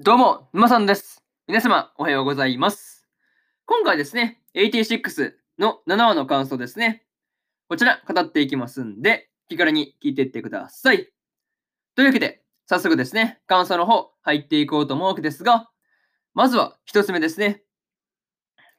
[0.00, 1.22] どうも、沼さんです。
[1.46, 3.06] 皆様、おはようございます。
[3.64, 7.04] 今回ですね、86の7話の感想ですね。
[7.68, 11.12] こちら、語っていきますんで、気軽に聞いていってください。
[11.94, 15.70] というわけで、早速ですね、感想の方、入っていこうと思うわけですが、
[16.34, 17.62] まずは一つ目ですね。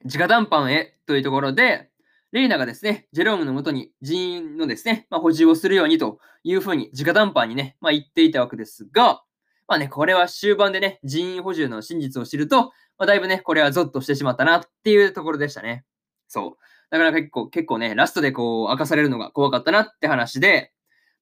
[0.04, 1.91] 直談判へというところで、
[2.34, 9.25] レイナがですね、ジェロームのもとに人員のですね、まあ、補充をするようにというふうに直談判にね、まあ、言っていたわけですが、
[9.68, 12.66] まあね、これは終盤でね、人員補充の真実を知ると、
[12.98, 15.85] まあ、だいぶね、これはゾッとしてしまったなっていうところでしたね。
[16.27, 16.63] そう。
[16.91, 20.71] だから結構、結構ね、ラストでこう、明かされるのが怖かったなって話で、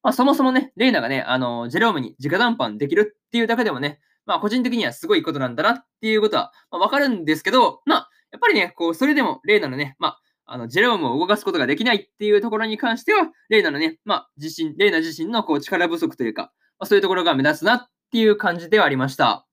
[0.02, 19.44] まあそもそもね、レイナがね、あの、ジェロームに直談判できるっていうだけでもね、まあ個人的にはすごいことなんだなっていうことは、まあわかるんですけど、まあ、やっぱりね、こう、それでもレイナのね、まあ、あの、ジェロームを動かすことができないっていうところに関しては、レイナのね、まあ、自身、レイナ自身のこう力不足というか、まあ、そういうところが目立つなっていう感じではありました。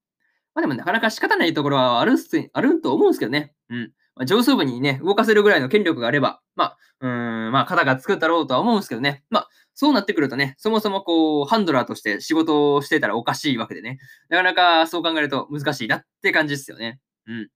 [0.53, 3.55] まあでもなかなか仕方ないところはあるっす、あると思うんですけどね。
[3.72, 3.91] うん。
[4.16, 9.23] まあ、上層部にね、動かせるぐらいの権力があれば、まあ、うーん、まあ、肩がつくだろうとは思うんですけどね。
[9.31, 13.97] まあ、そうなってくるとね、そもそもこう、ハンドラーとして仕事をしてたらおかしいわけでね。
[14.30, 16.99] なかなかそう考えると難しいなって感じですよね。
[17.25, 17.49] うん。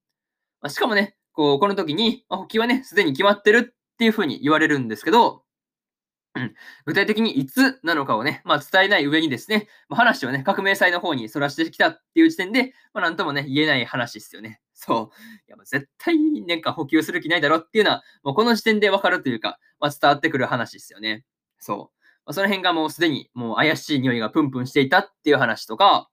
[0.61, 5.44] まあ、しかもね、こう、この時に、まあ、補給はね、すでに決まってるっていうふうに言われるんですけど、
[6.35, 6.53] うん、
[6.85, 14.59] 具体的にいつなのかをね、まあ、伝えない上にですね、まあ、話をね、革命祭の方にそらしてきたっていう時点で、まあ、なんともね、言えない話ですよね。
[14.73, 15.21] そう。
[15.47, 21.23] いや、もう絶対なんか補給する気ないだろっていうのは、もうこの時点でわかるというか、まあ、伝わってくる話ですよね。
[21.57, 21.77] そう。
[22.25, 26.09] まあ、その辺がもうすでにもう怪しい匂いがプンプンしていたっていう話とか、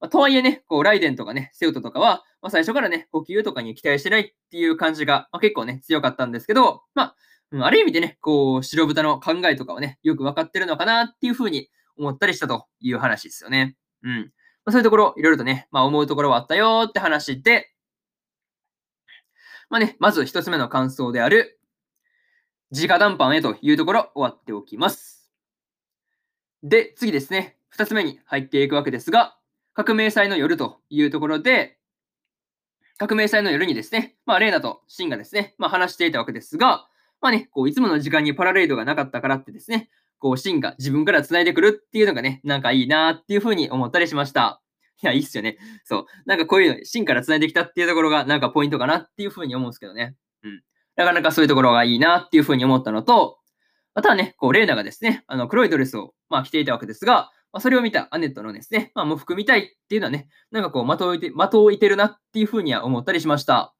[0.00, 7.16] まあ、とはいえね、こう、ライデンとかね、セウトとかは、まあ、最初からね、補給とかに期待してないっていう感じが、まあ、結構ね、強かったんですけど、まあ、
[7.50, 13.76] うん、ある意味でね、こう、白豚の考えとかをね、よく分かってるのかなっていうふうに思ったりしたという話ですよね。
[14.02, 14.32] うん。
[14.64, 17.72] まあ、そういうところ、いろいろとね、まあ思うところはあったよって話で、
[19.70, 21.58] まあね、まず一つ目の感想である、
[22.70, 25.30] 直談判へというところ終わっておきます。
[26.62, 29.38] で、次ですね、二つ目に入っていくわけですが、
[29.74, 31.78] 革命祭の夜というところで、
[32.98, 36.87] 革命祭の夜にですね、まあ、レーナとシンがですね、まあ、話していたわけですが、
[37.20, 44.62] まあね、こう、いつもの時間にパラレードがなかったからってですね、こう、シンが自分から繋いでくるっていうのがね、なんかいいなっていうふうに思ったりしました。
[45.02, 45.58] いや、いいっすよね。
[45.84, 46.06] そう。
[46.26, 50.16] なんかこういうの、シンから繋いできたっていうところが、なんかポイントかなっていうふうに思うんですけどね。
[50.42, 50.62] うん。
[50.96, 53.38] なかなかそういうところがいいなっていうふうに思ったのと、
[53.94, 63.74] またはね、こう、レーナがですね、あの、黒いドレスを、まあ、着ていたわけですが、まあ、それを見たアネットのですね、まあ、喪服見たいっていうのはね、なんかこう、的を置いて、的を置いてるなっていうふうには思ったりしました。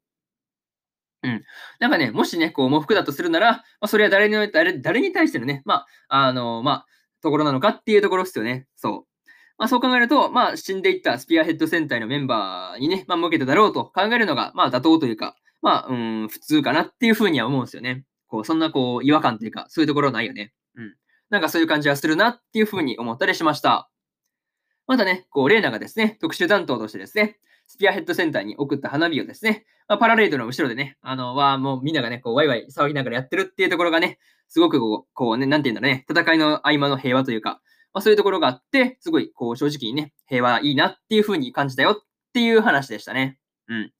[1.29, 1.45] うん。
[1.81, 6.87] なんかね、もしね、こう、喪服だとするなら、まあ、それは誰に、誰誰に対してのね、まあ、あの、まあ、
[7.23, 8.67] ところなのかっていうところですよね。
[8.77, 9.29] そう。
[9.59, 18.05] まあ、そう考えると、まあ、死んでいったスピアヘッド戦隊のメンバーにね、まあ、向けてだろうと考えるのが、まあ、妥当というか、まあ、うん、普通かなっていうふうには思うんですよね。
[18.29, 20.53] こう、そんなこう、違和感というか、そういうところないよね。
[20.77, 20.95] うん。
[21.31, 23.91] なんかそういう感じはするなっていうふうに思ったりしました。
[24.87, 34.19] またね、こう、レーナがですね、特殊担当としてですね、スピアヘッドセンターに送った花火をですね、まあ、パラレードの後ろでね、あの、は、もうみんながね、こう、ワイワイ騒ぎながらやってるっていうところがね、
[34.49, 37.63] すごくこう、こうね、なんていうんだろうね、戦いの合間の平和というか、
[37.95, 41.97] まあ、そういうところがあって、すごい、こう、正直にね、平和いいなっていうふうに感じたよっ
[42.35, 43.39] ていう話でしたね。
[43.69, 43.93] うん。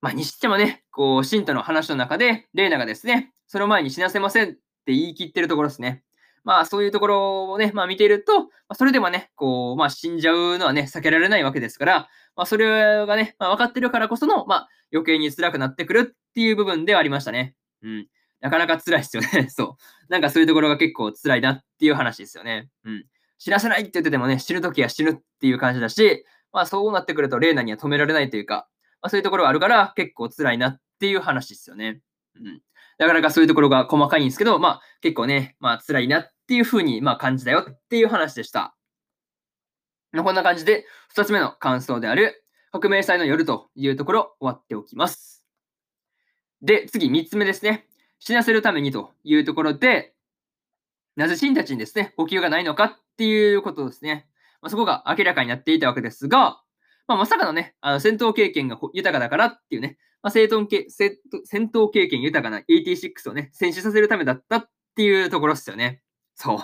[0.00, 6.02] まあ、にしてもね、こう、シンとの話の中で、レーナがですね、その前に死なせませんって言い切ってるところですね。
[6.46, 17.56] まあ、そういうところをね、まあ見ていると、ま、それでもね、こう、まあ死んじゃうのはね、避けられないわけですから、まあそれがね、まあ分かってるからこその、まあ余計に辛くなってくるっていう部分ではありましたね。
[17.82, 18.06] うん。
[18.40, 19.48] なかなか辛いですよね。
[19.50, 19.74] そう。
[20.08, 22.68] なんかそういうところが結構辛いなっていう話ですよね。
[22.84, 23.04] うん。
[23.38, 28.68] 死なせないって言っててもね、死ぬときは死ぬっていう感じだし、まあそうなってくると、レーナには止められないというか、
[29.02, 32.02] まあそういうところがあるから結構辛いなっていう話ですよね。
[32.36, 32.62] うん。
[32.98, 38.76] なかなかそういうところが細かいんですけど、まあ結構ね、まあ辛いなっっていうふうにまあ感じたよっていう話でした。
[40.14, 45.44] こんな感じで、二つ目の感想である、革命祭の夜というところ終わっておきます。
[46.62, 47.86] で、次三つ目ですね。
[48.20, 50.14] 死なせるためにというところで、
[51.16, 54.28] なぜシンたちにですね、補給がないのかっていうことですね。
[54.62, 56.62] まあ、そこが明らかになっていたわけですが、
[57.08, 66.02] まあ、まさかのね、あの戦闘経験が豊かだからっていうね、まあ、戦闘経戦戦闘経験豊かな86をね、戦死させるためだったっていうところですよね。
[66.36, 66.58] そう。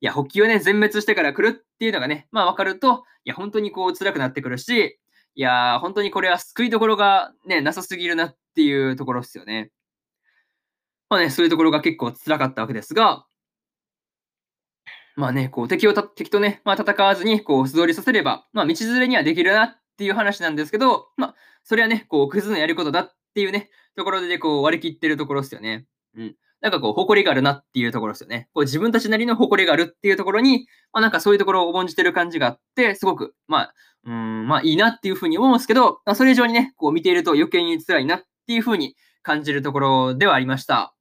[0.00, 4.98] いや、補給をね、全滅してから来るっていうのがね、まあ分かると、いや、本当にこう辛くなってくるし、
[5.36, 9.70] いや、本当にこれは救いどころがね、なさすぎるなっていうところですよね。
[11.08, 13.26] まあね、そういうところが結構辛かったわけですが、
[15.16, 25.86] まあね、こう敵を敵とね、まあ、戦わずにこう素通りさせれば、まあ道連れにはできるなっていう話なんですけど、まあ、それはね、こう、クズのやることだっていうね、ところでこう割り切ってるところですよね。
[26.16, 26.36] うん。
[26.64, 28.48] なんかこう、誇りがあるなっていうところですよね。
[28.54, 33.74] こう自分たちなりの誇りがあるっていうところに、まあなんかそういうところを重んじてる感じがあって、すごく、まあ、
[34.06, 40.94] うん、まあいいなっていうふうに思うんですけど、まあ、それ以上にね、こう見ていると余計に辛いなっていうふうに感じるところではありました。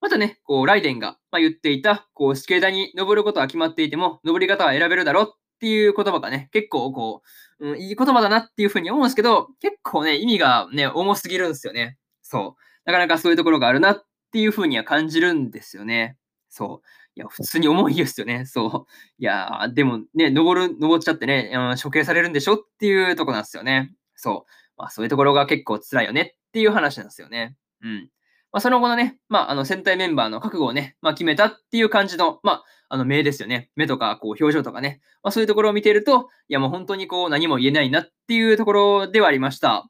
[0.00, 5.28] またね、こう、ライデンが、ま言っていた、こう、死刑台に登ることは決まっていても、登り方は選べるだろっ
[5.60, 7.22] ていう言葉がね、結構こ
[7.60, 11.98] う、うん、いい言葉だなっていうふうに思うんですけど、結構ね、意味がね、重すぎるんですよね。
[12.20, 12.62] そう。
[12.84, 16.16] なかなかそういうところがあるなっっていうふうには感じるんですよね。
[16.48, 16.88] そう。
[17.14, 18.46] いや、普通に重いですよね。
[18.46, 18.92] そう。
[19.18, 23.92] いやでもね、登る、登っちゃってね、うん、処刑されるんでしょっていうとこなんですよね。
[24.16, 24.50] そう。
[24.78, 27.56] まあ、そういうところが結構辛いよねっていう話なんですよね。
[27.82, 28.08] うん。
[28.52, 33.70] まあ、その後のね、まあ、あの、戦隊メンバーの覚悟をね、まあ、決めたっていう感じの、まあ、あの、目ですよね。
[33.76, 35.00] 目とか、こう、表情とかね。
[35.22, 39.86] まあ、そういうところを見ていると、いや、もう本当にこう、何も言えないなっていうところではありました。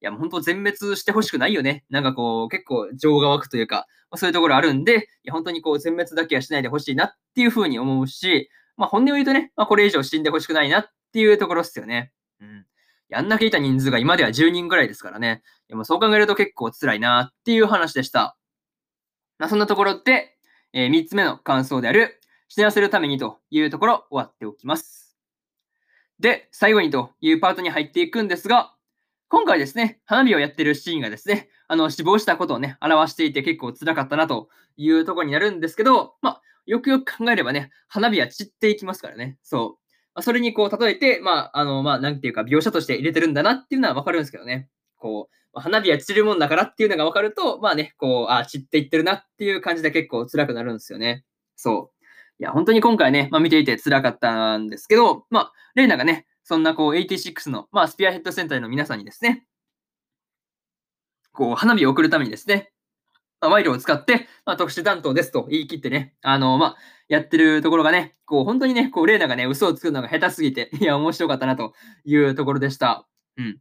[0.00, 1.84] いや、もう本当全滅してほしくないよね。
[1.90, 12.12] なんかこう、結構情が湧くというか、まあ、そういうところあるんで、いや、本当にこう、全滅だけはしないでほしいなっていうふうに思うし、まあ、本音を言うとね、まあ、これ以上死んでほしくないなっていうところっすよね。
[12.40, 12.64] うん。
[13.12, 15.42] あんだけいた人数が今では10人ぐらいですからね。
[15.68, 18.36] でもそう考えると結構辛いなっていう話でした。
[19.38, 20.36] まあ、そんなところで、
[20.72, 25.16] えー、3つ目の感想である、死なせるためにというところ終わっておきます。
[26.20, 28.74] で、最後にというパートに入っていくんですが、
[29.30, 34.48] 今回ですね、花火をやってるシーンがですね、あの、死亡したことをね、表していて結構辛かったなと
[34.78, 39.36] いうところになるんですけど、まあ、よくよく考えればね、花火は散っていきますからね。
[39.42, 39.70] そう。
[40.14, 44.70] まあ、それにこう、例えて、まあ、あの、まあ、なんていうか、描写として入れてるんだなっていうのはわかるんですけどね。
[44.96, 51.24] こう、ま花火は散るもんだからっていうのが分かると、まあね、こう、あ散っていってるなっていう感じで結構辛くなるんですよね。
[51.54, 52.04] そう。
[52.40, 59.44] いや、本当に今回ね、まあ、見ていて辛かったんですけど、まあ、レイナがね、そんなこう、86の、まあ、スピアヘッドセンターの皆さんにですね、
[61.32, 62.72] こう、花火を送るためにですね、
[63.42, 71.74] まあ、賄賂を使って、まあ、特殊担当ですと言い切ってね、あの、まあ、やってるところがね、こう、本当にね、こう、レイナがね、嘘をつくのが下手すぎて、いや、面白かったなと
[72.06, 73.06] いうところでした。
[73.36, 73.46] うん。
[73.46, 73.52] ま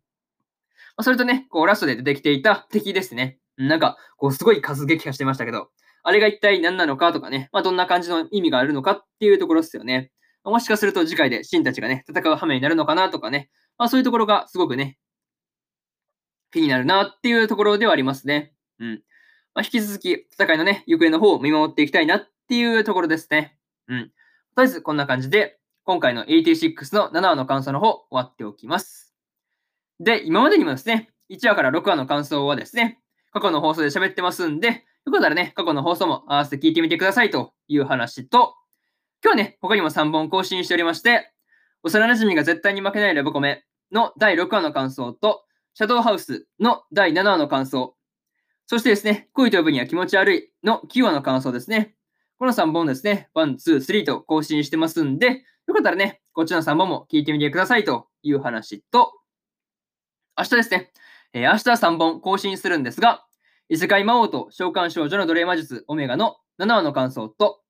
[0.95, 3.37] あ、それとね、こう、ラストで出てきていた敵ですね。
[3.57, 5.71] なんか、こう、すごい数撃破してましたけど、
[6.03, 10.13] あれが一体何なのかとかね、まあ、どんな感じの意味があるのかっていうところですよね。
[10.51, 14.97] もしかすると次回でシンたちがね、戦う羽目になるのかなとかね、まあ、そういうところがすごくね、
[16.51, 18.53] 気になるなっていうところではありますね。
[18.79, 19.03] うん。
[19.53, 23.57] まあ、引き続き、戦いのね、行方の方を見守っていきたいなっていうところですね。
[23.87, 23.99] うん。
[24.03, 24.13] とり
[24.57, 29.13] あえず、こんな感じで、今回の86の7話の感想の方、終わっておきます。
[29.99, 32.99] で、今までにもですね、1話から6話の感想はですね、
[33.31, 38.55] 過去の放送で喋ってますんで、よかったらね、過去の放送も合わせて聞いてみてくださいという話と、
[39.23, 41.31] 今日ね、他にも3本更新しておりまして、
[41.83, 45.43] 幼馴染が絶対に負けないラブコメの第6話の感想と、
[45.73, 47.95] シャドウハウスの第7話の感想、
[48.67, 51.95] そしてですね、恋と呼ぶには気持ち悪いの9話の感想ですね。
[52.37, 59.13] この3本ですね、1、2、3と更新してますんで、よかったらね、こっちの3本も聞いてみてくださいという話と、
[60.37, 60.91] 明日ですね、
[61.33, 63.25] えー、明日3本更新するんですが、
[63.69, 67.61] 異世界魔王と召喚少女の奴隷魔術オメガの7話の感想と、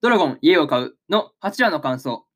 [0.00, 2.26] ドラゴン家を買うの8話の感想、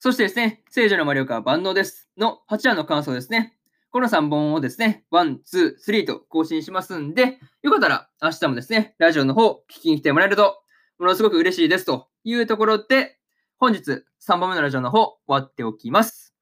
[0.00, 3.56] そしてですね、聖女の魔力は万能ですの8話の感想ですね。
[3.90, 10.62] この3本をですね、1、2、3と更新しますんで、よかったら明日もですね、ラジオの方聞きに来てもらえると、
[10.98, 13.18] ものすごく嬉しいですというところで、
[13.58, 13.80] 本日
[14.20, 16.34] 3本目のラジオの方終わっておきます。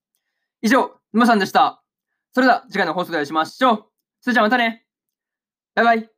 [0.60, 1.82] 以上、沼さんでした。
[2.32, 3.84] それでは次回の放送でお会いしましょう。
[4.20, 4.84] それじゃあまたね。
[5.74, 6.15] バイバイ。